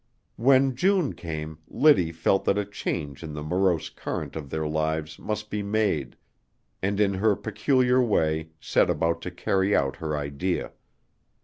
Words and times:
When 0.37 0.75
June 0.75 1.13
came 1.13 1.59
Liddy 1.67 2.11
felt 2.11 2.43
that 2.45 2.57
a 2.57 2.65
change 2.65 3.21
in 3.21 3.33
the 3.33 3.43
morose 3.43 3.91
current 3.91 4.35
of 4.35 4.49
their 4.49 4.67
lives 4.67 5.19
must 5.19 5.51
be 5.51 5.61
made, 5.61 6.17
and 6.81 6.99
in 6.99 7.13
her 7.13 7.35
peculiar 7.35 8.01
way 8.01 8.49
set 8.59 8.89
about 8.89 9.21
to 9.21 9.29
carry 9.29 9.75
out 9.75 9.97
her 9.97 10.17
idea. 10.17 10.71